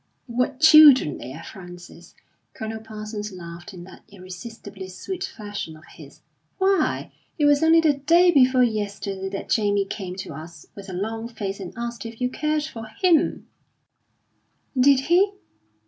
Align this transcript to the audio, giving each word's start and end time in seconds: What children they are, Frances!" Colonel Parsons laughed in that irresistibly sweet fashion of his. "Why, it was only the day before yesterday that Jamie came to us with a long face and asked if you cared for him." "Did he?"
What 0.25 0.59
children 0.59 1.19
they 1.19 1.31
are, 1.31 1.43
Frances!" 1.43 2.15
Colonel 2.55 2.79
Parsons 2.81 3.31
laughed 3.31 3.71
in 3.71 3.83
that 3.83 4.01
irresistibly 4.09 4.87
sweet 4.87 5.23
fashion 5.25 5.77
of 5.77 5.85
his. 5.93 6.21
"Why, 6.57 7.11
it 7.37 7.45
was 7.45 7.61
only 7.61 7.81
the 7.81 7.93
day 7.93 8.31
before 8.31 8.63
yesterday 8.63 9.29
that 9.29 9.49
Jamie 9.51 9.85
came 9.85 10.15
to 10.15 10.33
us 10.33 10.65
with 10.73 10.89
a 10.89 10.93
long 10.93 11.27
face 11.27 11.59
and 11.59 11.71
asked 11.77 12.03
if 12.07 12.19
you 12.19 12.31
cared 12.31 12.63
for 12.63 12.87
him." 12.87 13.45
"Did 14.75 15.01
he?" 15.01 15.33